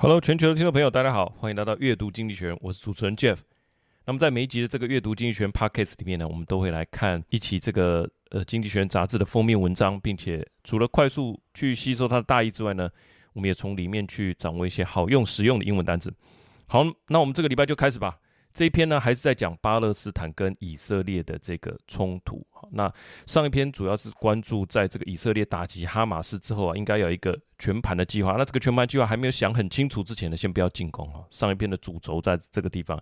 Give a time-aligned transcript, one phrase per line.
[0.00, 3.38] Hello，全球的听众朋友，大家好，欢迎来到阅读经济学人，我是主持人 Jeff。
[4.04, 12.88] 那么在每一集的这个阅读经济学人 Podcast 里面呢，我们都会来看一期这个呃经济学人杂志的封面文章，并且除了快速去吸收它的大意之外呢，
[13.32, 16.14] 我们也从里面去掌握一些好用实用的英文单词。
[16.68, 18.18] 好，那我们这个礼拜就开始吧。
[18.52, 22.44] 这一篇呢，还是在讲巴勒斯坦跟以色列的这个冲突。
[22.72, 22.92] 那
[23.24, 28.32] 上一篇主要是关注在这个以色列打击哈马斯之后啊，应该有一个全盘的计划。
[28.32, 31.22] 那这个全盘计划还没有想很清楚之前呢，先不要进攻啊。
[31.30, 33.00] 上一篇的主轴在这个地方。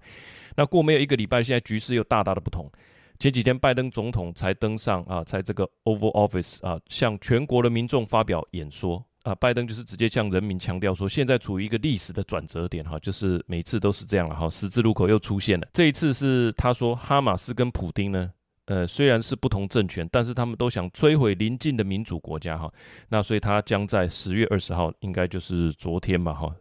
[0.57, 2.71] 那过没有一个礼拜，现在局势又大大的不同。
[3.19, 9.03] 前几天拜登总统才登上啊，在这个 Oval Office 啊，向全国的民众发表演说。
[9.27, 15.67] 啊，拜登就是直接向人民强调说，现在处于一个历史的转折点哈，就是每次都是这样了哈，十字路口又出现了。
[15.73, 18.31] 这一次是他说，哈马斯跟普丁呢，
[18.67, 22.73] 呃，虽然是不同政权，但是他们都想摧毁邻近的民主国家哈。
[23.09, 26.55] 那所以他将在十月二十号，应该就是昨天吧哈，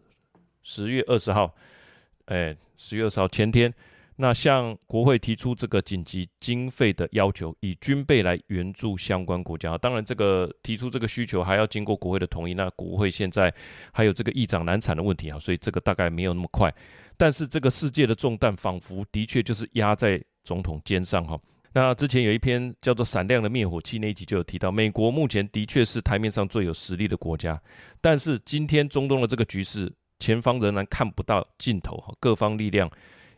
[0.63, 1.53] 十月二十号，
[2.25, 3.71] 哎，十月二十号前天。
[4.17, 9.77] 那向国会提出这个紧急经费的要求，以军备来援助相关国家。
[9.77, 12.53] 当然，这个提出这个需求还要经过国会的同意。
[12.53, 13.53] 那国会现在
[13.91, 16.73] 还有这个议长难产的问题啊，所以这个大概没有那么快。
[17.17, 21.37] 但是这个世界的重担仿佛的确就是压在总统肩上哈。
[21.73, 27.61] 那之前有一篇叫做《闪亮的灭火器》那一集就有提到，美国目前的确是台面上最有实力的国家，
[27.99, 32.89] 但是今天中东的这个局势，前方仍然看不到尽头哈，各方力量。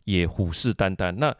[0.07, 1.11] 也虎视眈眈。
[1.11, 1.35] 那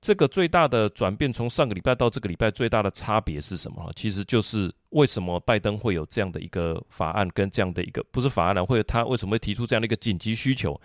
[0.00, 3.90] 这个最大的转变，从上个礼拜到这个礼拜，最大的差别是什么？
[3.96, 10.78] 其实就是为什么拜登会有这样的一个法案，跟这样的一个不是法案，会他为什么会提出这样的一个紧急需求？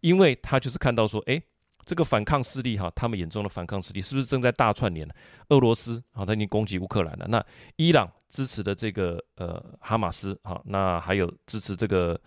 [0.00, 1.40] 因为他就是看到说，诶，
[1.86, 5.08] 这个反抗势力哈，他们眼中的反抗势力是不是正在大串联？
[5.48, 7.26] 俄罗斯啊，他已经攻击乌克兰了。
[7.28, 7.42] 那
[7.76, 12.20] 伊朗支持的这个呃哈马斯啊，那还有支持这个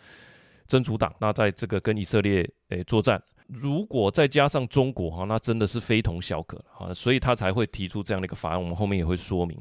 [0.67, 3.22] 真主党，那在这个跟以色列诶作战。
[3.50, 8.61] 如果再加上中国哈，那真的是非同小可哈，所以他才会提出这样的一个法案。
[8.61, 9.57] 我们后面也会说明。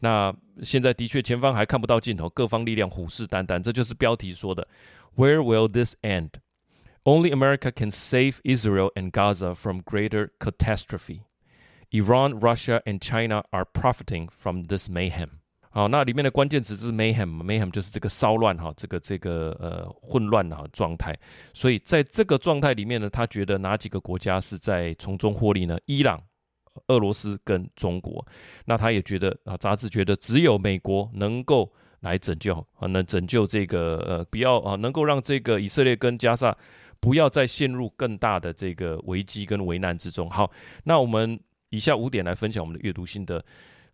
[0.00, 4.68] 那现在的确前方还看不到尽头，各方力量虎视眈眈，这就是标题说的。
[5.16, 6.32] Where will this end?
[7.02, 11.22] Only America can save Israel and Gaza from greater catastrophe.
[11.90, 15.40] Iran, Russia, and China are profiting from this mayhem.
[15.75, 21.13] 好，那里面的关键词是 mayhem，mayhem 就是这个骚乱哈，这个这个呃混乱哈状态。
[21.53, 25.77] 所以在这个状态里面呢，他觉得哪几个国家是在从中获利呢？
[25.85, 26.23] 伊朗、
[26.87, 28.25] 俄罗斯跟中国。
[28.63, 31.69] 那他也觉得啊，杂志觉得只有美国能够
[31.99, 36.57] 来拯救啊，能拯救这个呃，不要啊，能够让这个以色列跟加萨
[37.01, 40.29] 不要再陷入更大的这个危机跟危难之中。
[40.29, 40.49] 好，
[40.85, 41.37] 那我们
[41.67, 43.43] 以下五点来分享我们的阅读心得。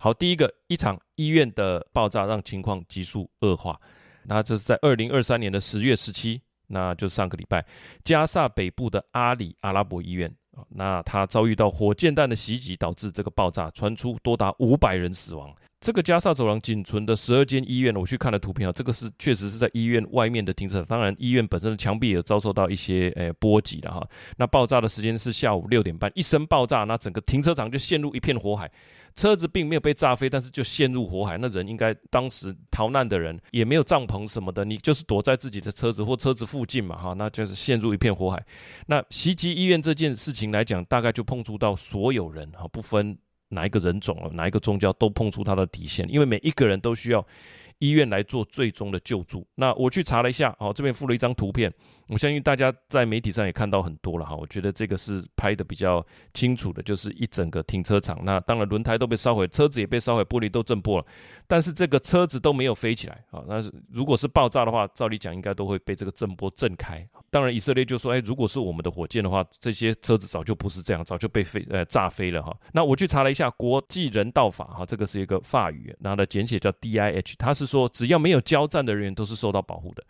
[0.03, 3.79] 好，第一个，一场医院的爆炸让情况急速恶化。
[4.23, 7.63] 那这是在二零二三年的十月十七，那就上个礼拜，
[8.03, 10.33] 加萨北部的阿里阿拉伯医院，
[10.69, 15.55] 那它遭遇到火箭弹的袭击，导致这个爆炸，传出多达五百人死亡。
[15.79, 20.85] 这个加萨走廊仅存的十二间医院，我去看了图片啊，这个是确实是在医院外面的停车场。
[20.85, 24.07] 当然，医院本身的墙壁也遭受到一些诶波及了哈。
[24.35, 28.71] 那爆炸的时间是下午六点半，一声爆炸，那整个停车场就陷入一片火海。
[29.15, 31.37] 车子并没有被炸飞，但是就陷入火海。
[31.37, 38.45] 那人应该当时逃难的人也没有帐篷什么的，你就是躲在自己的车子或车子附近嘛，哈，那就是陷入一片火海。
[38.87, 43.17] 那袭击医院这件事情来讲，大概就碰触到所有人哈，不分。
[43.53, 47.27] 哪一个人种了，哪一个宗教都碰触他的底线，因为每一个人都需要
[47.79, 49.45] 医院来做最终的救助。
[49.55, 51.69] 那我去查了一下，哦，这边附了一张图片，
[52.11, 54.35] 我相信大家在媒体上也看到很多了哈。
[54.35, 58.19] 我觉得这个是拍的比较清楚的，就是一整个停车场。
[58.25, 61.05] 那当然轮胎都被烧毁，车子也被烧毁，玻璃都震破了，
[61.47, 63.41] 但是这个车子都没有飞起来啊。
[63.47, 67.07] 那如果是爆炸的话，照理讲应该都会被这个震波震开。
[67.29, 80.03] 当然，以色列就说：“哎，如果是我们的火箭的话，这些车子早就不是这样，早就被飞呃炸飞了哈。”那我去查了一下国际人道法哈，这个是一个法语，然后的简写叫 DIH，它是说只要没有交战的人员都是受到保护的，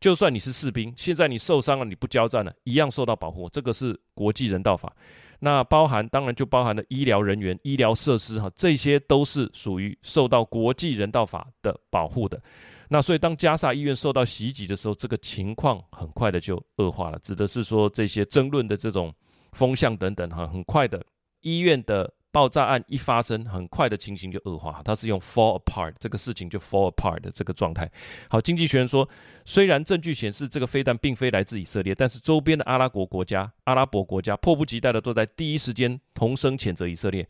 [0.00, 3.48] 就算你是士兵，现在你受伤了，你不交战了，一样受到保护。
[3.48, 4.94] 这个是国际人道法，
[5.40, 12.40] 那包含当然就包含了医疗人员、医疗设施哈，这些都是属于受到国际人道法的保护的。
[12.88, 17.18] 那所以，当加萨医院受到袭击的时候，这个情况很快的就恶化了。
[17.18, 19.12] 指的是说，这些争论的这种
[19.52, 21.04] 风向等等，哈，很快的，
[21.40, 24.82] 医院的爆炸案一发生，很快的情形就恶化。
[24.84, 27.90] 它是用 fall apart 这个事情就 fall apart 的这个状态。
[28.28, 29.08] 好，经济学人说，
[29.46, 37.26] 虽然证据显示这个飞弹并非来自以色列，但是周边的阿拉伯国家、阿拉伯国家迫不及待的都在第一时间同声谴责以色列。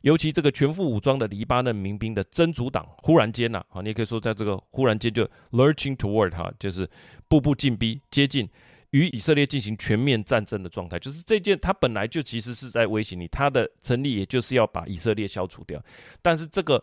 [0.00, 6.90] 尤其这个全副武装的黎巴嫩民兵的真主党，忽然间呐，啊，你也可以说在这个忽然间就 lurching toward 哈，就是
[7.28, 8.50] 步步进逼接近
[8.92, 10.98] 与以色列进行全面战争的状态。
[10.98, 15.78] 就是这件，他本来就其实是在威胁你，他的成立也就是要把以色列消除掉。
[16.22, 16.82] 但是这个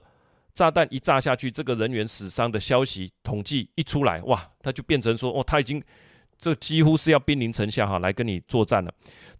[0.53, 5.81] 炸弹一炸下去，这个人员死伤的消息统计一出来，哇，他就变成说，哦，他已经。
[6.41, 8.89] 这几乎是要兵临城下哈，来跟你作战了。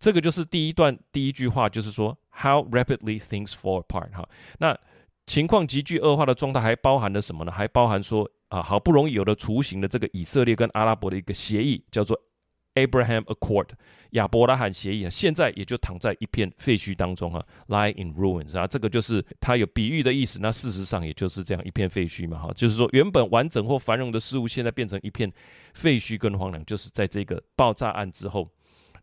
[0.01, 4.27] 这个就是第一段第一句话，就是说 How rapidly things fall apart 哈。
[4.57, 4.77] 那
[5.25, 7.51] 情况急剧恶化的状态还包含了什么呢？
[7.53, 12.19] 还包含说啊，好不容易有了雏形的这个以色列跟阿拉伯的一个协议，叫做。
[12.85, 13.67] Abraham Accord，
[14.11, 20.39] 亚伯拉罕协议啊，现在也就躺在一片废墟当中啊，lie in ruins 啊，这个就是它有比喻的意思。
[20.41, 25.31] 那事实上也就是这样一片废墟嘛，哈，就是说原本完整或繁荣的事物，现在变成一片
[25.73, 28.49] 废墟跟荒凉，就是在这个爆炸案之后，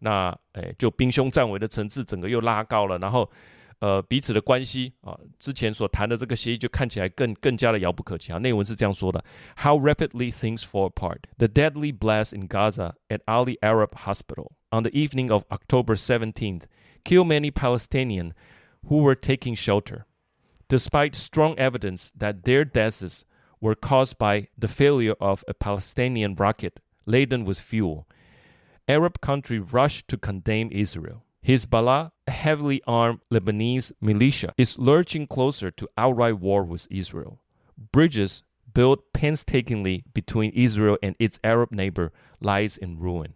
[0.01, 3.31] 那诶，就兵凶战危的层次整个又拉高了，然后。
[3.80, 8.38] 呃，彼此的关系啊，之前所谈的这个协议就看起来更更加的遥不可及啊。
[8.38, 9.24] 内文是这样说的：
[9.58, 11.22] How rapidly things fall apart.
[11.40, 16.64] The deadly blast in Gaza at Ali Arab Hospital on the evening of October 17th
[17.04, 18.34] killed many Palestinians
[18.88, 20.06] who were taking shelter,
[20.68, 23.26] despite strong evidence that their deaths
[23.60, 28.06] were caused by the failure of a Palestinian rocket laden with fuel.
[28.88, 31.24] Arab country rushed to condemn Israel.
[31.46, 37.40] Hezbollah, a heavily armed Lebanese militia, is lurching closer to outright war with Israel.
[37.92, 43.34] Bridges built painstakingly between Israel and its Arab neighbor lies in ruin.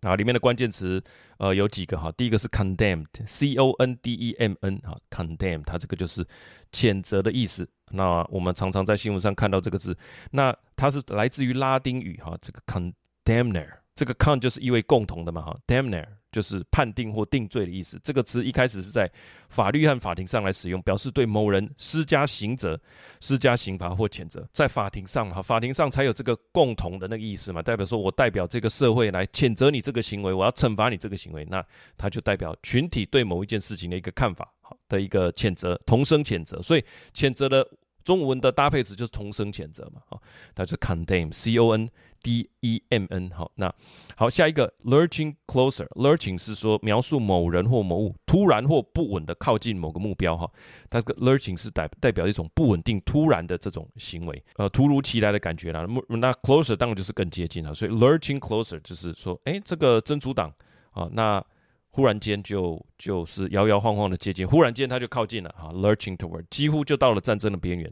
[0.00, 1.02] 啊，里面的关键词
[1.38, 6.26] 呃有几个哈，第一个是 condemned，c o n d e m n 哈，condemn，它这个就是
[6.72, 7.68] 谴责的意思。
[7.90, 9.96] 那我们常常在新闻上看到这个字，
[10.30, 16.06] 那它是来自于拉丁语哈，这个 condemner，这个 con 就是意味共同的嘛哈，damner。
[16.31, 17.99] 就是判定或定罪的意思。
[18.03, 19.09] 这个词一开始是在
[19.47, 22.79] 法律和法庭上来使用，表示对某人施加刑责、
[23.19, 24.47] 施加刑罚或谴责。
[24.53, 31.65] 在法庭上哈，法庭上才有这个共同的那个意思嘛，代表说我代表这个社会来谴责你这个行为，我要惩罚你这个行为，那
[31.97, 36.61] 它就代表群体对某一件事情的一个看法，好的一个谴责，同声谴责。
[36.61, 36.83] 所以
[37.13, 37.67] 谴责的
[38.03, 40.21] 中文的搭配词就是同声谴责嘛，哈，
[40.53, 41.89] 它是 condemn，c o n。
[42.21, 43.73] D E M N 好，那
[44.15, 50.49] 好，下一个 lurching closer，lurching 是说描述某人或某物突然或不稳的靠近某个目标哈，
[50.89, 55.85] 它这个 lurching 是代代表一种不稳定、突然的这种行为，呃，突如其来的感觉啦。
[56.09, 60.53] 那 closer 当然就是更接近了，所以 lurching closer 就是说，哎，这个真主党
[60.91, 61.43] 啊，那
[61.91, 67.91] 忽然间就就是摇摇晃晃的接近，忽然间他就靠近了啊，lurching toward，几乎就到了战争的边缘。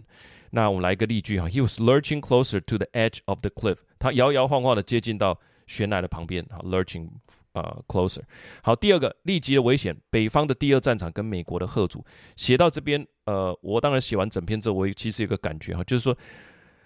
[0.51, 3.77] 那我们来一个例句哈，He was lurching closer to the edge of the cliff。
[3.99, 7.09] 他摇摇晃晃的接近到悬崖的旁边，哈，lurching
[7.53, 8.21] 呃 closer。
[8.61, 12.05] 好，第二个立即的危险，北方的第二战场跟美国的吓阻。
[12.35, 16.17] 写到这边，呃，我当然写完整篇之后，我其实有个感觉哈，就是说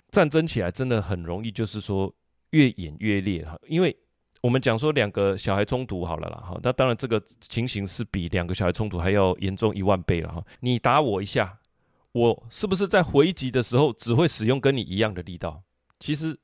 [0.10, 2.12] 战争起来真的很容易，就是说
[2.52, 3.60] 越演越烈哈。
[3.68, 3.96] 因为
[4.42, 10.44] 我们讲说两个小孩冲突好了啦，哈，那当然这个情形是比两个小孩冲突还要严重一万倍了哈。
[10.62, 11.58] 你打我一下。
[12.14, 15.64] 我是不是在回击的时候只会使用跟你一样的力道？
[16.00, 16.38] 其实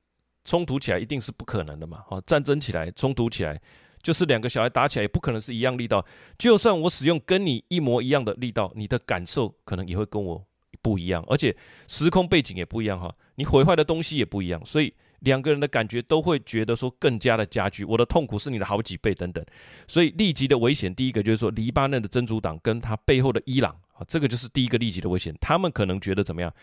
[0.44, 2.06] 冲突起来一定是不可能的嘛！
[2.10, 3.60] 哦，战争起来、冲突起来，
[4.02, 6.06] 就是两个小孩打起来也不可能是一样力道。
[6.38, 10.46] 就算我使用跟你一模一样的力道，你的感受可能也会跟我
[10.82, 11.54] 不一样，而且
[11.88, 13.14] 时空背景也不一样哈。
[13.36, 17.84] 你毁坏的东西也不一样，所以两个人的感觉都会觉得说更加的加剧。
[17.84, 19.44] 我的痛苦是你的好几倍等等。
[19.86, 23.76] 所以立即的危险，第一个就是说黎巴嫩的真主党跟他背后的伊朗。
[23.98, 25.36] 啊，这个就是第一个立即的危险。
[25.40, 26.54] 他们可能觉得怎么样？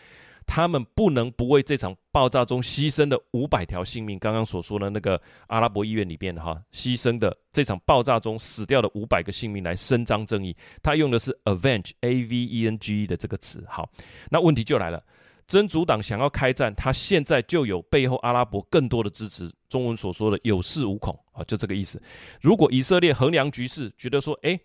[0.47, 10.55] 他们不能不为这场爆炸中牺牲的五百条性命，刚刚所说的那个阿拉伯医院里边哈，牺牲的这场爆炸中死掉的五百个性命来伸张正义。
[10.83, 13.65] 他用的是 avenge，a v e n g e 的这个词。
[13.67, 13.89] 好，
[14.29, 15.03] 那问题就来了，
[15.47, 19.51] 真主党想要开战，他现在就有背后阿拉伯更多的支持。
[19.67, 21.99] 中文所说的有恃无恐啊，就这个意思。
[22.39, 24.59] 如果以色列衡量局势，觉得说，哎。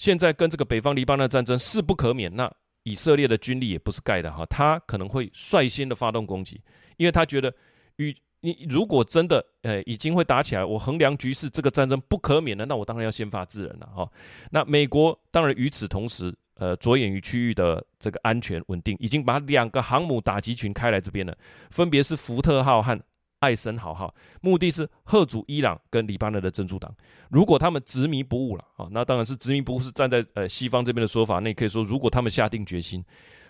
[0.00, 2.50] 现在跟这个北方黎巴嫩战争势不可免，那
[2.84, 6.58] 以色列的军力也不是盖的哈，他可能会率先的发动攻击，
[6.96, 7.54] 因为他觉得
[7.96, 14.10] 与你如果真的呃已经会打起来，我衡量局势，这个战争不可免的，那我当然要先发制人了哈。
[14.50, 21.36] 那美国当然与此同时，呃着眼于区域的这个安全稳定，已经把两个航母打击群开来这边了，
[21.68, 22.98] 分别是福特号和。
[23.40, 26.94] 艾森豪号，目的是吓阻伊朗跟黎巴嫩的真主党。
[27.30, 31.38] 如果他们执迷不悟了啊，那当然是执迷不悟，是站在呃西方这边的说法。
[31.40, 33.04] 那也可以说，如果他们下定决心，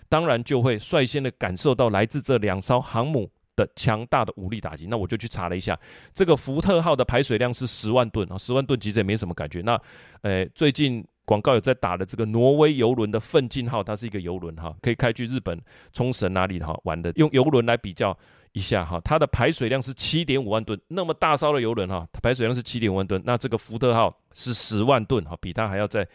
[0.09, 4.87] 当然就会率先的感受到来自这两艘航母的强大的武力打击。
[4.87, 5.77] 那我就去查了一下，
[6.13, 9.61] 这个福特号的排水量是十万吨啊，十万吨其实也没什么感觉。
[9.61, 9.79] 那
[10.21, 17.11] 呃，最近广告有在打的这个挪威邮轮的奋进号，它是一个邮轮哈，可以开去日本冲绳哪里哈玩的。
[17.15, 18.17] 用邮轮来比较
[18.53, 23.21] 一下哈，它的排水量是七点五万吨，那么大艘的游轮哈，它排水量是七点五万吨。
[23.25, 26.07] 那这个福特号是十万吨哈，比它还要再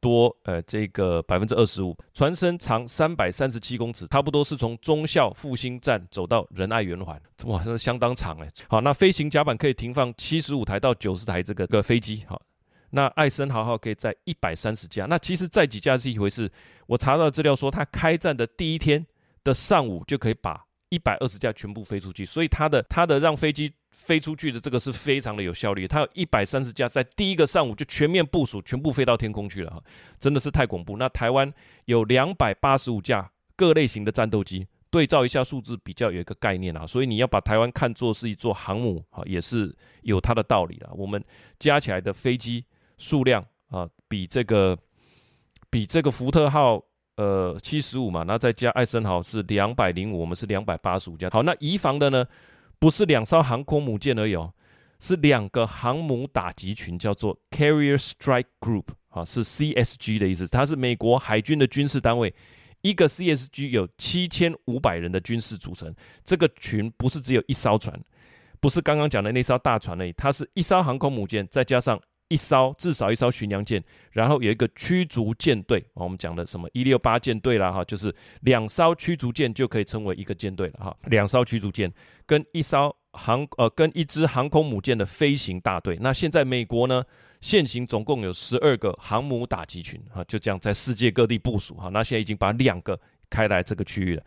[0.00, 1.96] 多呃这个百分之二十五。
[2.14, 8.48] 船身长三百三十七公尺，差不多是从忠孝复兴站走到仁爱圆环，哇，那是相当长哎。
[8.68, 12.40] 好，那飞行甲板可以停放七十五台到九十台这个个飞机哈。
[12.94, 16.50] 那艾森豪号可以载一百三十架，那其实载几架是一回事。
[16.86, 19.06] 我查到资料说，它开战的第一天
[19.44, 25.88] 的上午就可以把一百二十架全部飞出去，所以它的它的让飞机飞出去的这个是非常的有效率。
[25.88, 29.82] 它有一百三十架在第一个上午就全面部署，全部飞到天空去了哈，
[30.20, 30.98] 真的是太恐怖。
[30.98, 31.50] 那台湾
[31.86, 36.86] 有两百八十五架各类型的战斗机，对照一下数字比较有一个概念啊。
[36.86, 40.90] 所以你要把台湾看作是一座航母啊，也是有它的道理的。
[40.94, 41.24] 我们
[41.58, 42.64] 加起来的飞机。
[42.98, 44.78] 数量啊，比这个
[45.68, 46.80] 比这个福特号
[47.16, 51.28] 呃七十五嘛，那再加艾森豪是两百零五，我们是两百八十五架。
[51.30, 52.26] 好，那移防的呢，
[52.78, 54.52] 不是两艘航空母舰而已哦，
[54.98, 62.34] 是两个航母打击群，叫做 Carrier Strike Group 啊，是 CSG 的意思，它是美国海军的军事单位。
[62.80, 67.96] 一个 CSG 有七千五百人的军事组成，这个群不是只有一艘船，
[68.58, 72.00] 不是刚刚讲的那艘大船而已，它是一艘航空母舰，再加上。
[72.32, 80.96] 一艘至少一艘巡洋舰，然后有一个驱逐舰队，我们讲的什么一六八舰队啦，哈，就是两艘驱逐舰就可以称为一个舰队了哈。
[81.04, 81.92] 两艘驱逐舰
[82.24, 85.98] 跟一艘航呃跟一支航空母舰的飞行大队。
[86.00, 87.04] 那现在美国呢，
[87.42, 91.90] 现行总共有十二个航母打击群哈，就这样在世界各地部署哈。
[91.90, 92.98] 那现在已经把两个。
[93.32, 94.22] 开来这个区域了，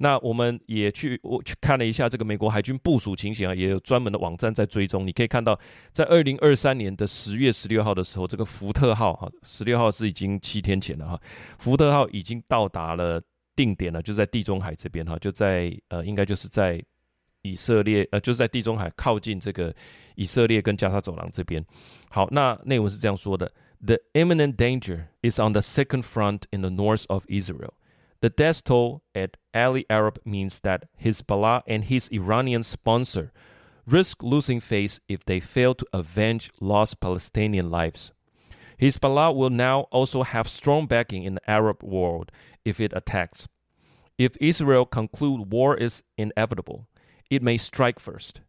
[0.00, 5.06] 那我们也去我去看了一下这个美国海军部署情形啊，也有专门的网站在追踪。
[5.06, 5.58] 你可以看到，
[5.92, 11.20] 在二零二三年的十月十六号的时候，这个福特号哈，十六号是已经七天前了哈，
[11.58, 13.18] 福特号已经到达了
[13.56, 16.82] 定点了，就在地中海这边哈，就在呃，应该就是在
[17.40, 19.74] 以色列呃，就是在地中海靠近这个
[20.16, 21.64] 以色列跟加沙走廊这边。
[22.10, 23.50] 好，那内文是这样说的
[23.82, 27.72] ：The imminent danger is on the second front in the north of Israel.
[28.20, 33.32] The death toll at Ali Arab means that Hezbollah and his Iranian sponsor
[33.86, 38.12] risk losing face if they fail to avenge lost Palestinian lives.
[38.80, 42.30] Hezbollah will now also have strong backing in the Arab world
[42.64, 43.48] if it attacks.
[44.18, 46.86] If Israel concludes war is inevitable,
[47.30, 48.40] it may strike first.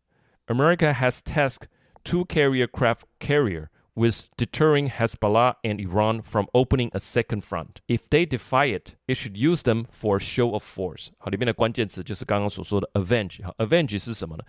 [0.48, 1.68] America has tasked
[2.04, 7.81] two carrier craft carrier with deterring Hezbollah and Iran from opening a second front.
[7.88, 11.09] If they defy it, it should use them for show of force。
[11.19, 13.43] 好，里面的关键词就是刚刚所说的 avenge。
[13.43, 14.45] 好，avenge 是什么呢？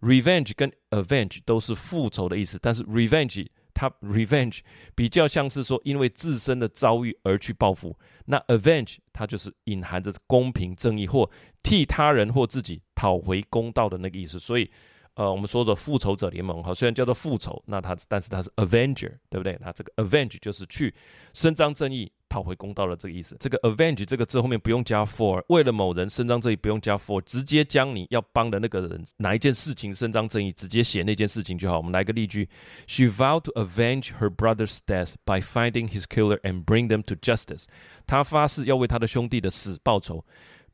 [0.00, 4.60] revenge 跟 avenge 都是复仇的意思，但是 revenge 它 revenge
[4.96, 11.30] 比较像是说因为自身的遭遇而去报复，那 avenge 它就是隐含着公平正义或
[11.62, 14.68] 替他人或自己讨回公道的那个意思，所以。
[15.15, 19.55] 呃，我们说的复仇者联盟哈，虽然叫做复仇，那它但是它是 Avenger，对不对？
[19.61, 20.91] 那这个 avenger 就是去
[21.35, 23.37] 伸张正义、讨回公道的这个意思。
[23.39, 31.77] 这个 Avenge 这个字后面不用加 for，为了某人伸张正义不用加 for，直接将你要帮的那个人哪一件事情伸张正义，直接写那件事情就好。
[31.77, 32.49] 我们来个例句
[32.87, 37.65] ：She vowed to avenge her brother's death by finding his killer and bring them to justice。
[38.07, 40.25] 她发誓要为她的兄弟的死报仇，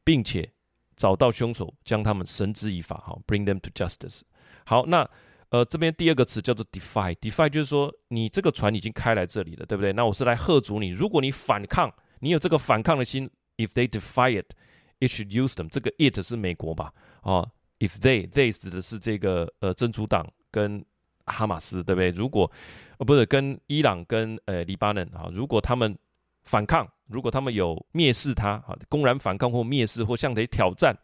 [0.05, 0.53] 并且。
[0.99, 4.19] 找到凶手，将他们绳之以法，哈，bring them to justice。
[4.65, 5.09] 好，那
[5.47, 9.93] 呃这边第二个词叫做 defy，defy 就是说你这个船已经开来这里了，对不对？
[9.93, 11.89] 那我是来喝阻你，如果你反抗，
[12.19, 15.69] 你有这个反抗的心，if they defy it，it should use them。
[15.69, 16.93] 这个 it 是美国吧？
[17.21, 20.83] 哦，if they，they 指的是这个呃真主党跟
[21.27, 22.09] 哈马斯，对不对？
[22.09, 22.51] 如果
[22.97, 25.97] 呃不是跟伊朗跟呃黎巴嫩啊，如果他们
[26.43, 26.85] 反抗。
[27.09, 30.95] 如果他们有蔑视他，啊，公然反抗或蔑视或向谁挑战、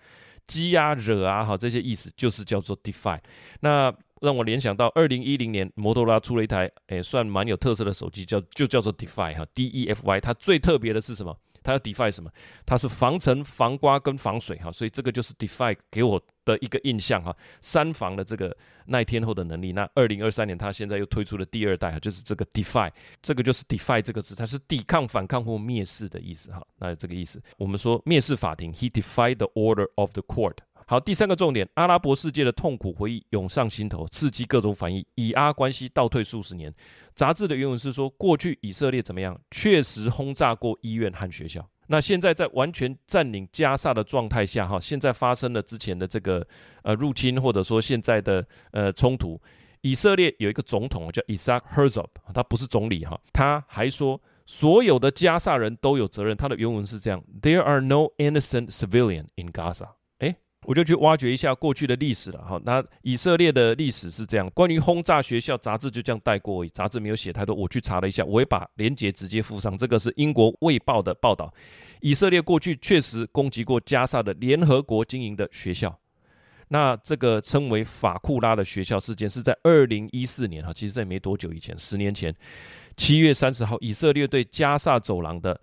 [0.48, 3.20] 激压、惹啊，哈，这些意思就是叫做 defy。
[3.60, 10.20] 那让我联想到二零一零年摩托罗拉出了一台，诶，算蛮有特色的手机，叫就叫做 defy 哈，D E F Y。
[10.22, 11.36] 它最特别的是什么？
[11.66, 12.32] 它要 defy 什么？
[12.64, 17.36] 它是防尘、防刮跟防水哈，所以这个就是 defy 给我的一个印象哈。
[17.60, 18.56] 三防的这个
[18.86, 19.74] 耐天候的能力。
[19.74, 22.92] 那二零二三年，它现在又推出了第二代哈，就是这个 defy，
[23.22, 26.66] 这个就是 defy 这个字，它是抵抗、反抗或蔑视的意思哈。
[26.78, 30.58] 那这个意思，我们说蔑视法庭，He defied the order of the court。
[30.88, 36.72] 好，第三个重点，阿拉伯世界的痛苦回忆涌上心头，刺激各种反应，以阿关系倒退数十年。
[37.16, 39.36] 杂志的原文是说，过去以色列怎么样？
[39.50, 41.68] 确实轰炸过医院和学校。
[41.88, 46.46] 那现在在完全占领加萨的状态下，哈，现在发生了之前的这个
[46.84, 49.42] 呃入侵，或者说现在的呃冲突。
[49.82, 56.38] 以色列有一个总统叫 Isaac Herzog，他不是总理哈，他还说所有的加萨人都有责任。
[56.38, 59.90] 他的原文是这样：There are no innocent civilian in Gaza。
[60.66, 62.40] 我就去挖掘一下过去的历史了。
[62.40, 67.56] 哈，那以色列的历史是这样：关于轰炸学校，杂志就这样带过，杂志没有写太多。
[67.56, 69.78] 我去查了一下，我也把连结直接附上。
[69.78, 71.54] 这个是英国卫报的报道。
[72.02, 75.98] 以色列过去确实攻击过加萨的联合国经营的学校。
[76.68, 82.36] 那这个称为法库拉的学校事件是在二零一四年哈，其实在没多久以前，十年前
[82.98, 85.62] 七月三十号，以色列对加萨走廊的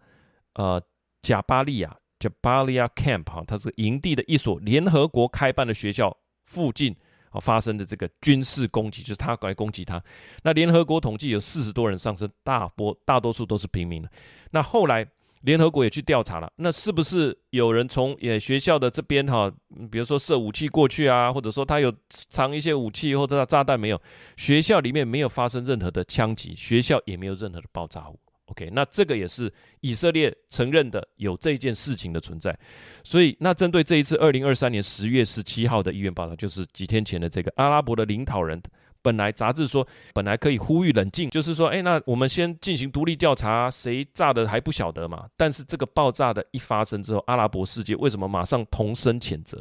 [0.55, 0.81] 呃
[1.21, 6.95] 贾巴利亚 （Jabalia Camp） 哈，它是营地的一所联合国开办的学校附近
[7.31, 10.03] 啊发生的这个军事攻击，就是他来攻击他。
[10.43, 14.07] 那联合国统计有四十多人丧生，大波大多数都是平民。
[14.53, 15.07] 那后来。
[15.43, 19.53] 联合国也去调查了，那是不是有人从也学校的这边哈，
[19.91, 24.01] 比如说射武器过去啊，或者说他有藏一些武器或者炸弹没有？
[24.37, 28.17] 学校里面没有发生任何的枪击，学校也没有任何的爆炸物。
[28.53, 32.57] OK，那这个也是以色列承认的有这件事情的存在。
[33.03, 38.63] 所以，那针对这一次二零二三年十月十七号的医院报道，就是几天前的这个阿拉伯的领导人。
[39.05, 45.27] 本来杂志说，本来可以呼吁冷静，就是说，哎，那我们先进行独立调查，谁炸的还不晓得嘛。
[45.37, 49.61] 但是这个爆炸的一发生之后，阿拉伯世界为什么马上同声谴责？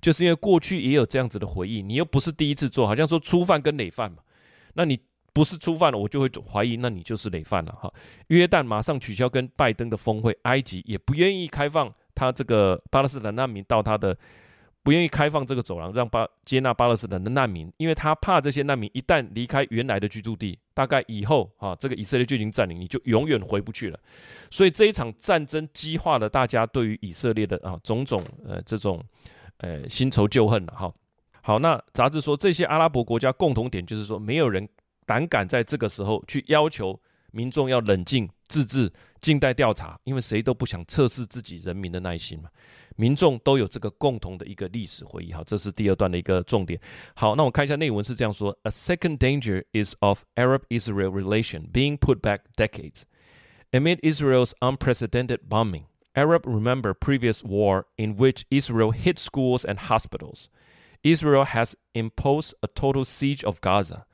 [0.00, 4.18] 就是因为过去也有这样子的回忆，你又不是第一次做，好像说初犯跟累犯嘛。
[4.74, 4.98] 那你
[5.32, 7.92] 不是初犯了，我就会怀疑，那你就是累犯了哈。
[8.28, 14.16] 约旦马上取消跟拜登的峰会，埃及也不愿意开放他这个巴勒斯坦难民到他的。
[14.82, 24.00] 不愿意开放这个走廊，让巴接纳巴勒斯坦的难民，因为他怕这些难民一旦离开原来的居住地，大概以后啊，这个以色列就已经占领，你就永远回不去了。
[24.50, 29.04] 所以这一场战争激化了大家对于以色列的啊种种呃这种
[29.58, 30.90] 呃新仇旧恨了哈。
[31.42, 34.66] 好，那杂志说这些阿拉伯国家共同点就是说，没有人
[35.09, 36.99] 胆敢在这个时候去要求
[37.31, 42.49] 民众要冷静自治、静待调查，因为谁都不想测试自己人民的耐心嘛。
[42.97, 46.79] 民众都有这个共同的一个历史回忆，好，这是第二段的一个重点。
[47.13, 53.01] 好，那我看一下内文是这样说：A second danger is of Arab-Israel relation being put back decades
[53.71, 55.87] amid Israel's unprecedented bombing.
[56.13, 60.47] Arab remember previous war in which Israel hit schools and hospitals.
[61.03, 64.05] Israel has imposed a total siege of Gaza.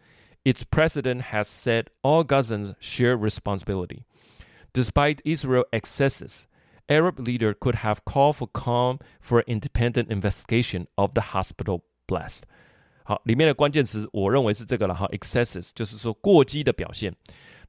[0.46, 4.04] Its president has said all Gazans share responsibility.
[4.74, 6.48] Despite Israel excesses.
[6.90, 12.42] Arab leader could have called for calm for independent investigation of the hospital blast。
[13.06, 17.16] 好，里面的关键词我认为是这个了哈，excesses 就是说过激的表现，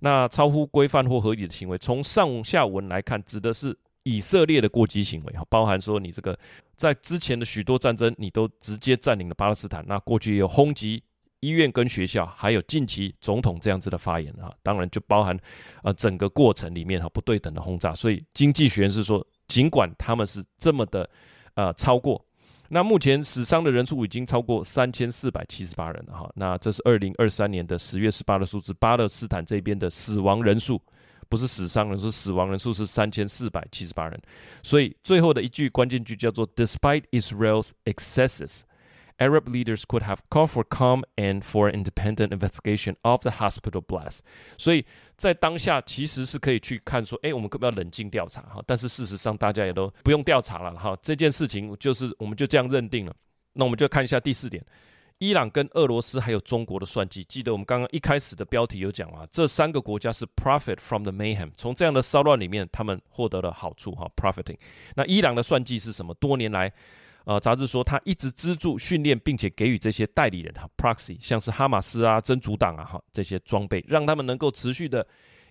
[0.01, 1.79] 那超乎规范或合理的行为。
[1.79, 6.37] 从上下文来看，指的是以色列的过激行为哈，包含说你这个
[6.77, 11.01] 在之前的许多战争，你都直接占领了巴勒斯坦，那过去也有轰击。
[11.40, 15.38] 医院跟学校，还有近期总统这样子的发言啊，当然就包含
[15.84, 21.08] 呃整个过程里面哈不对等的轰炸，所以经济学人是说，尽管他们是这么的
[21.54, 22.26] 呃超过，
[22.70, 30.82] 那目前死伤的人数已经超过三千四百七十八人了哈，那这是二零二三年的十月十八的数字，巴勒斯坦这边的死亡人数
[31.30, 34.20] 不是死伤人数，死亡人数是三千四百七十八人，
[34.64, 38.62] 所以最后的一句关键句叫做 Despite Israel's excesses。
[39.20, 44.20] Arab leaders could have called for calm and for independent investigation of the hospital blast。
[44.58, 48.62] 所以在当下其实是可以去看说，哎，我们可不要冷静调查哈？
[48.68, 50.96] 但是事实上大家也都不用调查了哈。
[51.02, 53.16] 这件事情就是我们就这样认定了。
[53.54, 54.64] 那我们就看一下第四点，
[55.18, 57.24] 伊朗跟俄罗斯还有中国的算计。
[57.24, 64.58] 记得我们刚刚一开始的标题有讲啊，这三个国家是 profit from the mayhem，从这样的骚乱里面他们获得了好处哈，profiting。
[64.96, 66.14] 那伊朗的算计是什么？
[66.20, 66.72] 多年来。
[67.28, 75.06] 呃，杂志说他一直资助、训练，并且给予这些代理人哈 （proxy），像是哈马斯啊、真主党啊哈这些装备，让他们能够持续的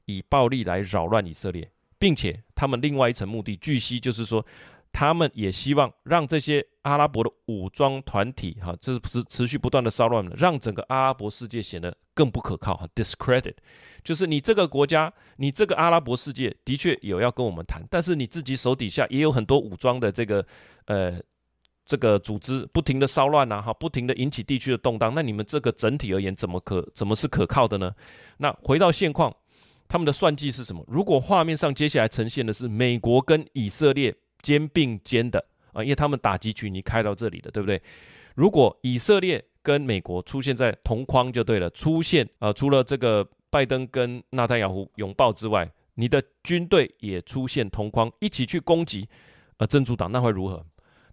[0.07, 4.43] 以暴力来扰乱以色列，并且他们另外一层目的，据悉就是说，
[4.91, 13.57] 他们也希望让这些阿拉伯的武装团体哈，这是持续不断的骚乱，让整个阿拉伯世界显得更不可靠哈，discredit，
[14.03, 20.43] 就是你这个国家，你这个阿拉伯世界的确有要跟我们谈，但是你自己手底下也有很多武装的这个
[20.87, 21.21] 呃。
[21.87, 27.94] 这个组织不停的骚乱呐，哈，不停的引起地区的动荡，那你们这个整体而言怎么可怎么是可靠的呢？
[28.38, 29.35] 那回到现况，
[29.87, 30.85] 他们的算计是什么？
[30.88, 37.81] 如果画面上接下来呈现的是美国跟以色列肩并肩的啊，因为他们打击群你开到这里的，对不对？
[38.35, 49.09] 如果以色列跟美国出现在同框就对了，出现呃除了这个拜登跟纳坦雅胡拥抱之外，你的军队也出现同框一起去攻击
[49.59, 50.64] 呃真主党，那会如何？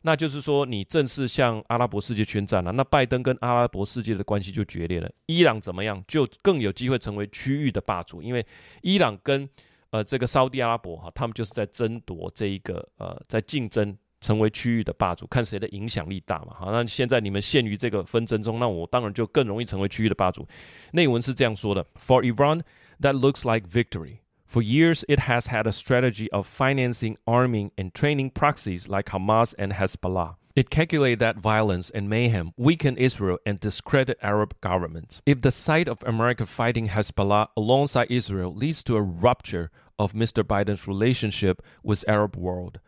[0.05, 5.09] 那就是说，你正式向阿拉伯世界宣战了，那拜登跟阿拉伯世界的关系就决裂了。
[5.25, 8.45] 伊朗怎么样，就更有机会成为区域的霸主，因为
[8.81, 9.49] 伊朗跟
[9.91, 16.53] 呃，这个沙乌地阿拉伯哈，他们就是在争夺这一个呃，在竞争成为区域的霸主，看谁的影响力大嘛。
[16.53, 20.47] 好，那现在你们陷于这个纷争中，那我当然就更容易成为区域的霸主。
[20.91, 22.61] 内文是这样说的：For Iran,
[22.99, 24.17] that looks like victory.
[24.52, 29.54] For years, it has had a strategy of financing, arming, and training proxies like Hamas
[29.58, 30.36] and Hezbollah.
[30.56, 35.20] It calculated that violence and mayhem weaken Israel and discredit Arab governments.
[35.24, 40.42] If the sight of America fighting Hezbollah alongside Israel leads to a rupture of Mr.
[40.42, 42.80] Biden's relationship with Arab world,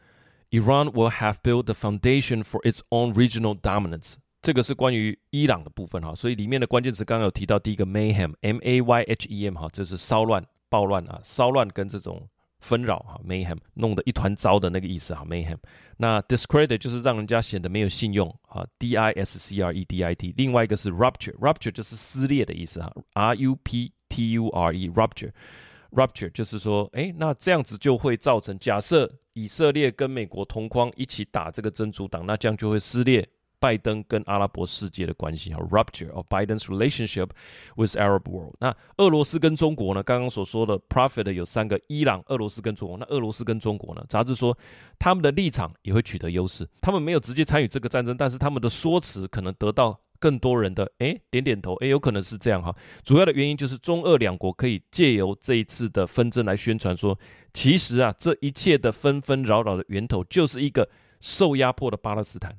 [0.51, 4.16] Iran will have built the foundation for its own regional dominance.
[4.42, 12.28] 这个是关于伊朗的部分哈，所以里面的关键词刚刚有提到第一个 mayhem，m a y h e m 哈，这是骚乱、 暴乱啊，骚乱跟这种。
[12.62, 15.58] 纷扰啊，mayhem 弄得一团糟的那个意思啊，mayhem。
[15.97, 20.34] 那 discredit 就是让人家显得没有信用啊，d i s c r e d i t。
[20.36, 33.30] 另外一个是 rupture，rupture 就是撕裂的意思哈，r u p t u r e，rupture，rupture 就是说，哎，那这样子就会造成，假设以色列跟美国同框一起打这个真主党，那这样就会撕裂。
[33.65, 37.30] 拜登跟阿拉伯世界的关系哈，rupture of Biden's relationship
[37.75, 38.54] with Arab world。
[38.60, 40.04] 那俄罗斯跟中国呢？
[40.04, 42.95] 刚刚所说的 profit 有三个：伊朗、俄罗斯跟中国。
[42.99, 44.06] 那俄罗斯跟中国呢？
[44.08, 44.56] 杂志说
[44.99, 46.69] 他们的立场也会取得优势。
[46.80, 52.71] 他们没有直接参与这个战争，但是他们的说辞可能得到更多人的诶点点头，诶有可能是这样哈。
[53.04, 57.17] 主要的原因就是中俄两国可以借由这一次的纷争来宣传说，
[57.51, 60.88] 其实啊，这一切的纷纷扰扰的源头就是一个
[61.19, 62.56] 受压迫的巴勒斯坦。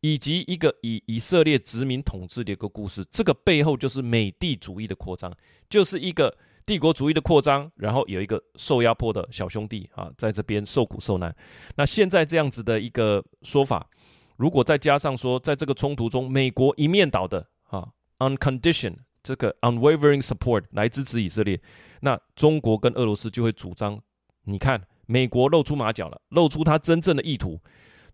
[0.00, 5.32] 以及一个以以色列殖民统治的一个故事，这个背后就是美帝主义的扩张，
[5.68, 6.34] 就是一个
[6.64, 11.34] 帝国主义的扩张，然后有一个受压迫的小兄弟啊，在这边受苦受难。
[11.76, 13.86] 那现在这样子的一个说法，
[14.36, 17.88] 如果再加上说，在这个冲突中，美国一面倒的啊
[18.20, 21.60] ，unconditioned 这个 unwavering support 来支持以色列，
[22.00, 24.00] 那中国跟俄罗斯就会主张，
[24.44, 27.60] 你看，美国露出马脚了，露出他真正的意图。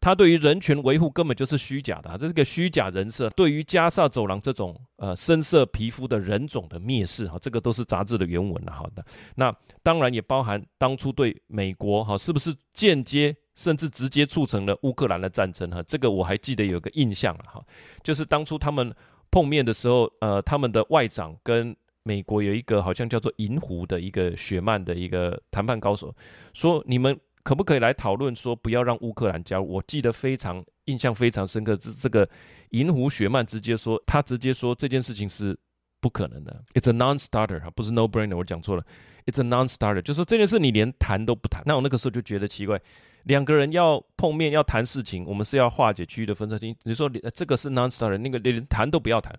[0.07, 3.29] 他对于人权维护根本就是虚假的，啊，这是个虚假人设。
[3.31, 8.71] 对于加萨走廊这种呃深色皮肤的人种的蔑视，哈，这个都是杂志的原文了。
[8.71, 17.61] 好的，那当然也包含当初对美国哈是不是间接甚至直接促成了乌克兰的战争哈，这个我还记得有个印象了哈，
[18.05, 18.95] 就是当初他们
[19.33, 26.14] 碰面的时候，呃，他们的外长跟美国有一个好像叫做银狐的一个雪曼的一个谈判高手，
[26.55, 27.19] 说你们。
[27.46, 29.68] 可不可以来讨论说不要让乌克兰加入？
[29.68, 32.28] 我记得非常印象非常深刻，是这个
[32.70, 35.56] 银狐雪曼直接说，他直接说这件事情是
[36.00, 36.64] 不可能的。
[36.74, 38.85] It's a non-starter 哈，不是 no-brainer，我讲错了。
[39.26, 41.62] It's a non-starter，就说这件事你连谈都不谈。
[41.64, 42.80] 那我那个时候就觉得奇怪，
[43.22, 46.59] 两个人要碰面要谈事情，我们是要化解区域的纷争。
[46.82, 49.32] 你说这个是 non-starter，那个连谈都不要谈。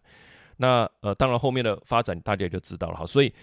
[0.56, 3.06] 那呃，当然后面的发展大家也就知道了哈。
[3.06, 3.34] 所以，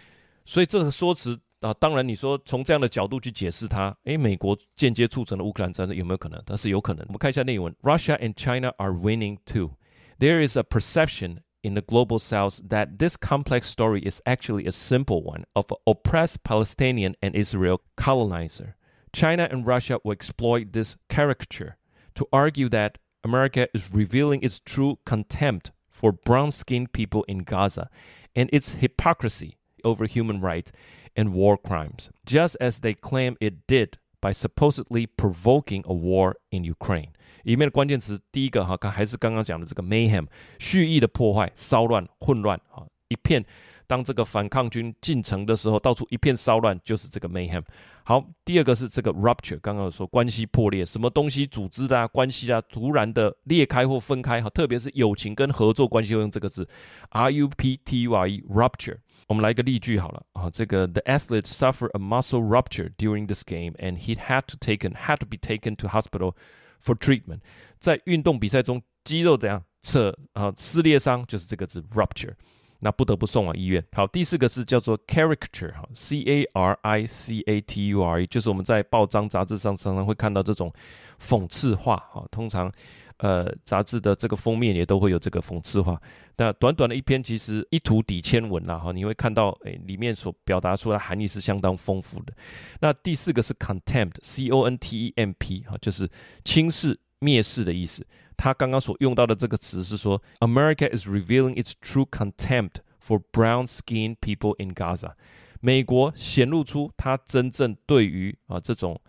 [0.46, 1.38] 所以这个说辞。
[1.63, 6.41] 啊，当然，你说从这样的角度去解释它，诶，美国间接促成了乌克兰战争有没有可能？
[6.45, 7.05] 但是有可能。
[7.07, 9.71] 我们看一下内文：Russia and China are winning too.
[10.19, 14.71] There is a perception in the global south that this complex story is actually a
[14.71, 18.75] simple one of an oppressed Palestinian and Israel colonizer.
[19.11, 21.75] China and Russia will exploit this caricature
[22.15, 27.89] to argue that America is revealing its true contempt for brown-skinned people in Gaza
[28.33, 30.71] and its hypocrisy over human rights.
[31.16, 36.64] And war crimes, just as they claim it did by supposedly provoking a war in
[36.64, 37.10] Ukraine。
[37.44, 40.26] 里面的关键词，第一个哈，看还是刚刚讲的这个 mayhem，
[40.58, 43.44] 蓄意的破坏、骚乱、混乱啊，一片。
[43.86, 47.62] 当这个反抗军进城的时候，到处一片骚乱，就是这个 mayhem。
[48.02, 56.66] 好，第二个是这个 rupture，刚刚有说关系破裂，什么东西组织的啊，关系啊，突然的裂开或分开哈，特别是友情跟合作关系，会用这个字
[57.10, 58.96] r u p t u r e，rupture。
[59.34, 65.16] 我们来一个例句好了啊，这个 The athlete suffered a muscle rupture during this game and he had to taken had
[65.16, 66.34] to be taken to hospital
[66.80, 67.40] for treatment。
[67.80, 72.34] 在运动比赛中，肌肉怎样扯啊撕裂伤，就是这个字 rupture，
[72.78, 73.84] 那不得不送往医院。
[73.90, 80.72] 好，第四个是叫做 caricature 哈，c a r i c a t u r e，就是我们在报章杂志上常常会看到这种
[81.20, 82.70] 讽刺画哈，通常。
[83.18, 85.98] 呃，杂志的这个封面也都会有这个讽刺画。
[86.36, 92.32] 那短短的一篇，其实一图抵千文啦，哈，你会看到，诶、里面所表达出来的含义是相当丰富的。
[92.80, 96.08] 那第四个是 contempt，c o n t e m p，哈，就是
[96.44, 98.06] 轻视、蔑视的意思。
[98.36, 105.12] 他刚刚所用到的这个词是说，America is revealing its true contempt for brown-skinned people in Gaza。
[105.60, 109.00] 美国显露出他真正对于啊这种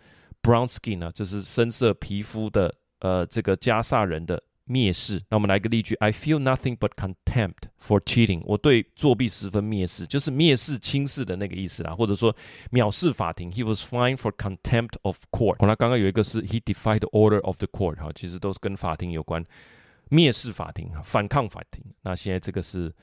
[0.42, 2.74] brown skin 啊，就是深色皮肤的。
[3.00, 5.22] 呃，这个加萨人的蔑视。
[5.30, 8.42] 那我们来个例句：I feel nothing but contempt for cheating。
[8.46, 12.36] 我对作弊十分蔑视，就是蔑视、轻视的那个意思啦，或者说
[12.72, 13.52] 藐视法庭。
[13.52, 15.60] He was fined for contempt of court。
[15.60, 19.44] 好那刚刚有一个是 He defied the order of the court，哈，其实都是跟法庭有关，
[20.10, 21.84] 蔑视法庭，反抗法庭。
[22.02, 22.94] 那现在这个是。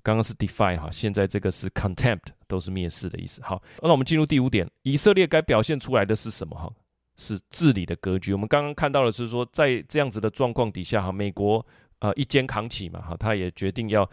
[0.00, 3.42] 刚刚是 defy 哈，现在这个是 contempt，都是蔑视的意思。
[3.42, 6.56] 好，那我们进入第五点，以色列该表现出来的是什么？
[6.56, 6.72] 哈，
[7.18, 8.32] 是治理的格局。
[8.32, 11.64] 我们刚刚看到的是说，在这样子的状况底下，哈，美国
[11.98, 14.08] 呃一肩扛起嘛，哈，他也决定要，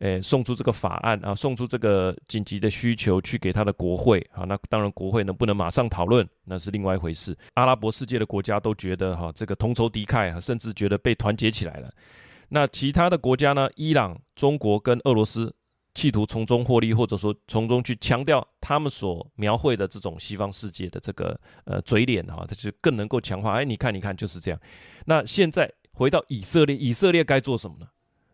[0.00, 4.18] 诶送出这个法案啊，送出这个紧急的需求去给他的国会。
[4.32, 7.34] 啊，那当然国会能不能马上讨论，那是另外一回事。
[7.54, 11.90] 阿拉伯世界的国家都觉得哈，这个同仇敌忾啊，甚至觉得被团结起来了。
[12.50, 13.68] 那其他的国家呢？
[13.76, 15.54] 伊朗、中国跟俄罗斯
[15.98, 23.54] 企图从中获利，或者说从中去强调他们所描绘的这种西方世界的这个呃嘴脸哈，它就更能够强化。
[23.54, 24.60] 哎，你看，你看，就是这样。
[25.06, 27.88] 那现在回到以色列，以色列该做什么呢？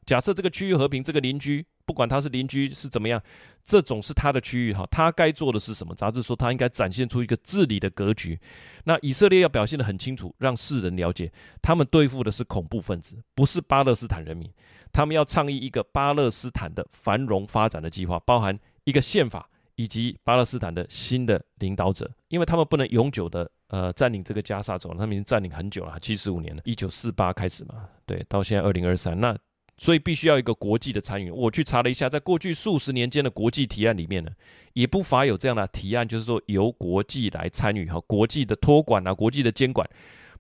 [0.04, 1.64] 假设这个区域和平，这个邻居。
[1.86, 3.22] 不管他是邻居是怎么样，
[3.62, 5.94] 这种是他的区域哈，他该做的是什么？
[5.94, 8.40] 杂志说他应该展现出一个治理的格局。
[8.84, 14.50] 那以色列要表现得很清楚，让世人了解，他们对付的是恐怖分子，不是巴勒斯坦人民。
[14.94, 29.36] 他们要倡议一个巴勒斯坦的繁荣发展的计划，包含一个宪法以及巴勒斯坦的新的领导者，因为他们不能永久的呃占领这个加萨走廊，他们已经占领很久了，七十五年了，一九四八开始嘛，对，到现在二零二三那。
[29.76, 31.32] 所以必须要一个国际的参与。
[31.32, 34.30] 我去查了一下，在过去数十年间的国际提案里面呢，
[34.72, 39.84] 也不乏有这样的提案，就是说由国际来参与哈，国际的托管啊，国际的监管，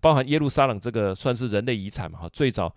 [0.00, 2.72] 包含耶路撒冷这个算是人类遗产嘛哈，最早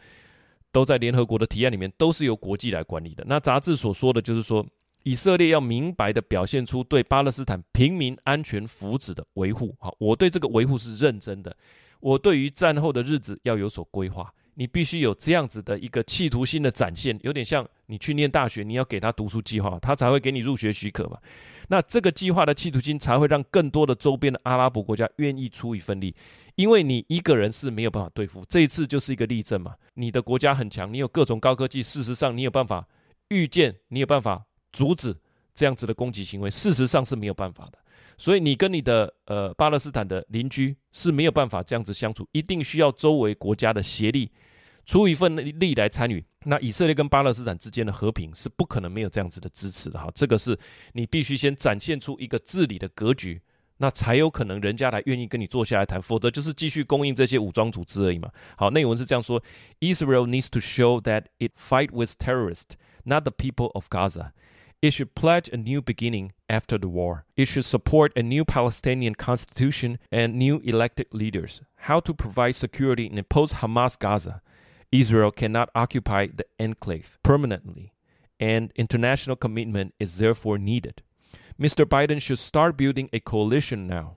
[0.71, 3.23] 都在联合国的提案里面都是由国际来管理的。
[3.27, 4.65] 那杂志所说的就是说，
[5.03, 9.75] 以色列要明白的表现出对巴勒斯坦平民安全福祉的维护。
[9.79, 11.55] 好，我对这个维护是认真的，
[11.99, 14.31] 我对于战后的日子要有所规划。
[14.59, 21.17] 你必须有这样子的一个企图心的展现，有点像你去念大学，你要给他读书计划，他才会给你入学许可嘛。
[21.67, 26.15] 那这个计划的企图心才会让更多的周边的阿拉伯国家愿意出一份力，
[26.55, 28.43] 因为你一个人是没有办法对付。
[28.47, 32.87] 这一次就是一个例证嘛，你的国家很强，你有各种高科技，事实上你有办法
[33.29, 35.15] 预见，你有办法阻止
[35.53, 37.77] 这样子的攻击行为，事实上是没有办法的。
[38.17, 44.31] 所以你跟你的呃巴勒斯坦的邻居是没有办法这样子相处，一定需要周围国家的协力。
[44.87, 50.09] 出一份力来参与，那以色列跟巴勒斯坦之间的和平是不可能没有这样子的支持的哈。
[50.15, 50.57] 这个是
[50.93, 53.41] 你必须先展现出一个治理的格局，
[53.79, 58.31] 那才有可能人家来愿意跟你坐下来谈，否则就是继续供应这些武装组织而已嘛。
[58.55, 59.43] 好，内文是这样说
[59.81, 64.31] ：Israel needs to show that it fight with terrorists, not the people of Gaza.
[64.79, 67.23] It should pledge a new beginning after the war.
[67.35, 71.61] It should support a new Palestinian constitution and new elected leaders.
[71.87, 74.41] How to provide security in a post-Hamas Gaza?
[74.90, 77.92] Israel cannot occupy the enclave permanently,
[78.38, 81.02] and international commitment is therefore needed.
[81.58, 81.86] Mr.
[81.86, 84.16] Biden should start building a coalition now.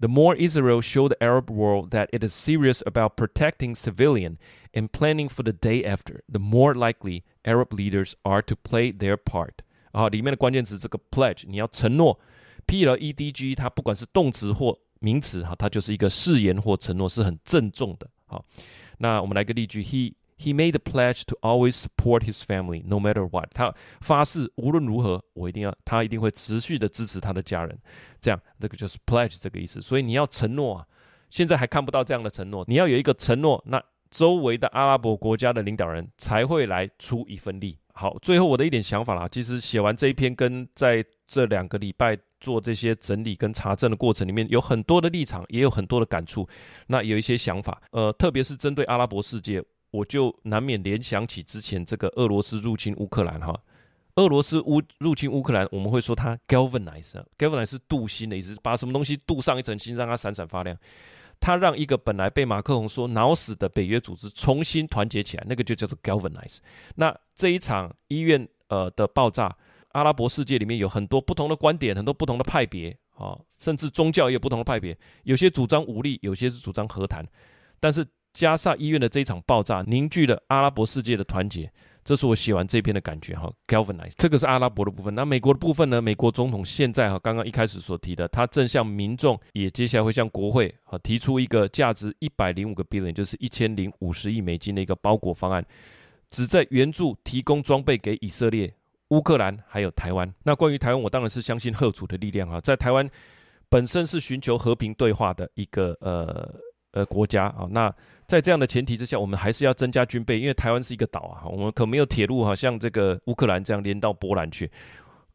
[0.00, 4.38] The more Israel show the Arab world that it is serious about protecting civilian
[4.72, 9.16] and planning for the day after, the more likely Arab leaders are to play their
[9.16, 9.62] part.
[9.92, 12.18] 啊，里面的关键词这个 pledge，你要承诺，
[12.66, 18.08] P L E D G，它不管是动词或名词哈，它就是一个誓言或承诺，是很郑重的。
[18.26, 18.44] 好。
[18.99, 23.49] 那我们来个例句，He he made a pledge to always support his family no matter what。
[23.53, 27.77] 他发誓无论如何，我一定要，他一定会持续的支持他的家人。
[28.21, 29.81] 这样，这个就是 pledge 这个意思。
[29.81, 30.85] 所以你要承诺啊，
[31.29, 37.77] 现在还看不到这样的承诺，你要有一个承诺，那周围的阿拉伯国家的领导人才会来出一份力。
[37.93, 46.47] 好，最后我的一点想法啦，其实写完这一篇，跟在这两个礼拜做这些整理跟查证的过程里面，有很多的立场，也有很多的感触。
[46.87, 53.59] 那有一些想法，呃，特别是针对阿拉伯世界，我就难免联想起之前这个俄罗斯入侵乌克兰哈。
[54.15, 60.77] 俄罗斯乌入侵乌克兰，我们会说它 galvanize，galvanize 是镀锌的意思，把什么东西镀上一层锌，让它闪闪发亮。
[61.39, 66.57] 它让一个本来被马克宏说脑死的北约组织重新团结起来，那个就叫做 galvanize。
[66.95, 69.55] 那这一场医院呃的爆炸，
[69.89, 77.25] 阿拉伯世界里面有很多不同的观点，很多不同的派别啊，甚至宗教也有不同的派别，有些主张武力，有些是主张和谈，
[77.79, 81.71] 但是加萨医院的这一场爆炸凝聚了阿拉伯世界的团结。
[82.01, 85.13] 这是我写完这篇的感觉哈，galvanize，这个是阿拉伯的部分。
[85.13, 86.01] 那美国的部分呢？
[86.01, 95.63] 美国总统现在哈，刚刚一开始所提的，他正向民众，也接下来会向国会啊提出一个价值一百零五个 billion，就是一千零五十亿美金的一个包裹方案，
[96.31, 98.73] 旨在援助提供装备给以色列、
[99.09, 100.33] 乌克兰还有台湾。
[100.43, 103.09] 那关于台湾，我当然是相信贺主的力量啊，在台湾
[103.69, 106.51] 本身是寻求和平对话的一个呃。
[106.91, 107.67] 呃国家啊。
[107.69, 107.93] 那
[108.25, 114.67] 在这样的前提之下，我们还是要增加军备，因为台湾是一个岛啊，我们可没有铁路哈，像这个乌克兰这样连到波兰去。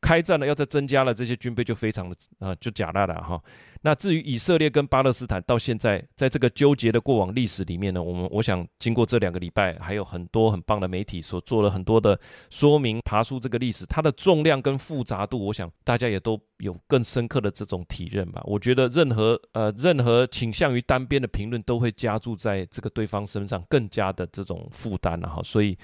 [0.04, 3.40] 开战了，要再增加了这些军备就非常的啊，就假大了哈。
[3.80, 12.18] 那至于以色列跟巴勒斯坦，到现在在这个纠结的过往历史里面呢，我们我想经过这两个礼拜，还有很多很棒的媒体所做了很多的
[12.50, 18.42] 说明，爬出这个历史，它的重量跟复杂度，我想大家也都有更深刻的这种体认吧。
[18.44, 25.42] 我觉得任何呃任何倾向于单边的评论，都会加注在这个对方身上更加的这种负担了哈。
[25.42, 25.76] 所以。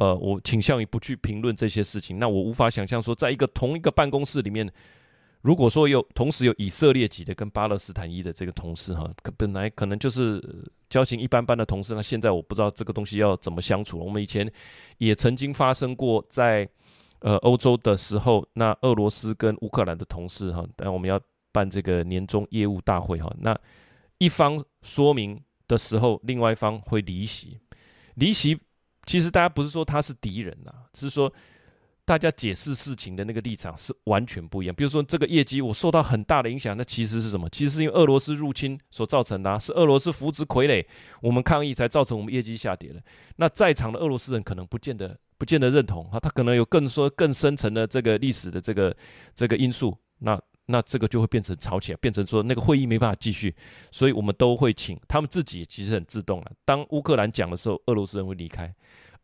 [0.00, 2.18] 呃，我倾向于不去评论这些事情。
[2.18, 4.66] 那我无法想象说，在一个同一个办公室里面，
[5.42, 10.42] 如果说有同时有以色列籍的跟巴勒斯坦裔的这个同事哈，可本来可能就是
[10.88, 14.04] 交情一般般的同事，那现在我不知道这个东西要怎么相处了。
[14.04, 14.50] 我们以前
[14.96, 16.66] 也曾经发生过在
[17.18, 21.20] 呃欧洲的时候，那俄罗斯跟乌克兰的同事哈，但我们要
[21.52, 23.54] 办这个年终业务大会哈，那
[24.16, 27.58] 一方说明的时候，另外一方会离席，
[28.14, 28.58] 离席。
[29.10, 31.32] 其实大家不是说他是敌人呐，只是说
[32.04, 34.74] 大家解释事情的那个立场是完全不一样。
[34.76, 37.48] 比如说这个业绩我受到很大的影响，那其实是什么？
[37.50, 40.86] 其实是因为俄罗斯入侵所造成的，是俄罗斯扶植傀儡，
[41.20, 43.02] 我们抗议才造成我们业绩下跌的。
[43.34, 48.96] 那在场的俄罗斯人可能不见得不见得认同啊，他可能有更说更深层的这个历史的这个
[49.34, 49.98] 这个因素。
[50.18, 53.52] 那那这个就会变成吵起来，变成说那个会议没办法继续，
[53.90, 56.52] 所以我们都会请他们自己，其实很自动了。
[56.64, 58.68] 当乌克兰讲的时候，俄罗斯人会离开；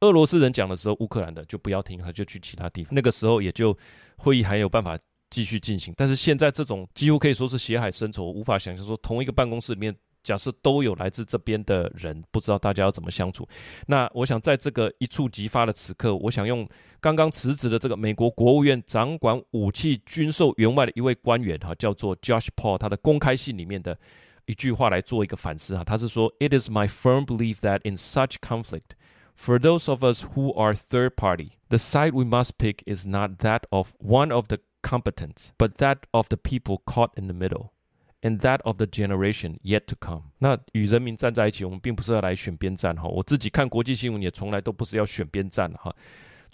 [0.00, 2.94] 俄罗斯人讲的时候，乌克兰的就不要听，他就去其他地方。
[2.94, 3.76] 那个时候也就
[4.16, 4.98] 会议还有办法
[5.30, 5.94] 继续进行。
[5.96, 9.94] 但是现在这种几乎可以说是血海深仇，无法想象说同一个办公室里面。
[10.22, 13.46] 假设都有来自这边的人，不知道大家要怎么相处。
[13.86, 23.96] 那我想在这个一触即发的此刻，我想用刚刚辞职的这个美国国务院掌管武器军售员外的一位官员哈，叫做 Josh Paul，他的公开信里面的
[24.46, 25.84] 一句话来做一个反思哈。
[25.84, 28.96] 他是说：“It is my firm belief that in such conflict,
[29.35, 33.39] for those of us who are third party, the side we must pick is not
[33.39, 37.71] that of one of the combatants, but that of the people caught in the middle.”
[38.23, 40.25] And that of the generation yet to come。
[40.37, 43.07] 那与人民站在一起，我们并不是要来选边站哈。
[43.07, 45.91] 我自己看国际新闻也从来都不是要选边站哈。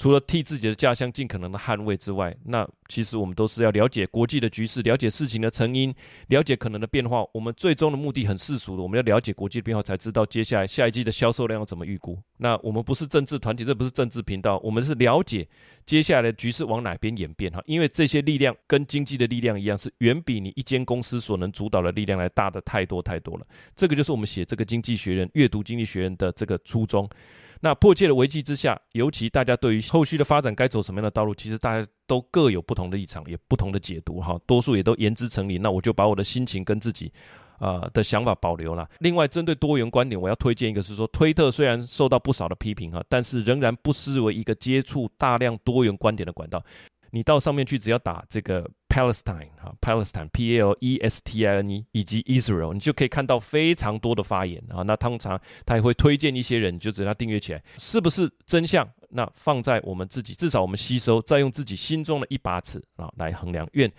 [0.02, 5.94] 除了替自己的家乡尽可能的捍卫之外，那其实我们都是要了解国际的局势，了解事情的成因，
[6.26, 7.24] 了解可能的变化。
[7.32, 12.18] 我们最终的目的很世俗的，我们要了解国际的变化，才知道接下来下一季的销售量要怎么预估。
[12.38, 15.46] 那我们不是政治团体，这不是政治频道，我们是了解
[15.86, 17.62] 接下来的局势往哪边演变哈。
[17.64, 23.46] 因为这些力量跟经济的力量一样，是远比你一间公司所能主导的力量来大的太多太多了。
[23.76, 27.08] 这个就是我们写这个经济学人阅读经济学人的这个初衷。
[27.64, 34.36] 那迫切的危机之下，尤其大家对于后续的发展该走什么样的道路，其实大家都各有不同的立场，也不同的解读哈。
[34.48, 35.58] 多数也都言之成理。
[35.58, 37.12] 那我就把我的心情跟自己
[37.58, 38.90] 啊、呃、的想法保留了。
[38.98, 46.60] 另外，针对多元观点，我要推荐一个是说，推特虽然受到不少的批评哈，但是仍然不失为一个接触大量多元观点的管道。
[47.12, 54.82] 你到上面去，只要打这个 Palestine 哈，Palestine P A L E S T I N E 以及 Israel，你就可以看到非常多的发言啊。
[54.82, 58.86] 那通常他也会推荐一些人，你就只要订阅起来，是不是真相？
[59.08, 63.66] 那放在我们自己，至少我们吸收，再用自己心中的一把尺啊来衡量。
[63.72, 63.90] 愿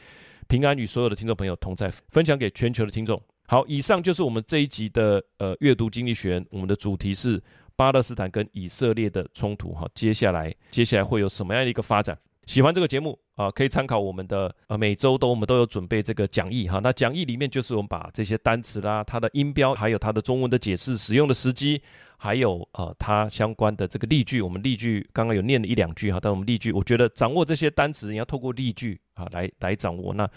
[0.47, 3.19] 平安与所有的听众朋友同在，分享给全球的听众。
[3.47, 7.41] 好，以上就是我们这一集的呃阅读经济学，我们的主题是
[7.75, 9.89] 巴勒斯坦跟以色列的冲突哈。
[9.95, 12.15] 接下来接下来会有什么样的一个发展？
[12.45, 16.79] 喜欢这个节目啊，可以参考我们的呃每周都我们都有准备这个讲义哈。
[16.83, 21.81] 那讲义里面就是我们把这些单词啦、它的音标，还有它的中文的解释、使用的时机，
[22.17, 24.39] 还有呃它相关的这个例句。
[24.39, 30.13] 我们例句刚刚有念了一两句哈，但我们例句，我觉得掌握这些单词，你要透过例句啊来来掌握。
[30.13, 30.29] 那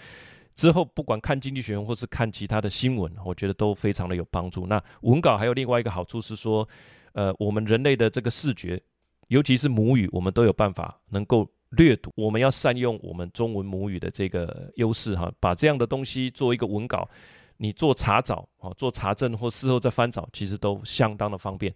[0.55, 4.67] 之后不管看经济学人或是看其他的新闻，我觉得都非常的有帮助。
[4.67, 6.67] 那文稿还有另外一个好处是说，
[7.13, 8.83] 呃，我们人类的这个视觉，
[9.29, 11.47] 尤其是母语，我们都有办法能够。
[11.71, 17.09] 略读，我们要善用我们中文母语的这个优势哈，把这样的东西做一个文稿，
[17.57, 21.75] 你做查找啊，做查证或事后再翻找，其实都相当的方便。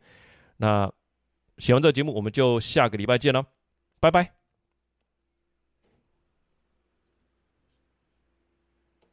[0.56, 0.90] 那
[1.58, 3.44] 喜欢这个节目，我们就下个礼拜见了，
[3.98, 4.39] 拜拜。